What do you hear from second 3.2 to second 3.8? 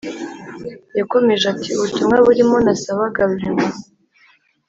Rurema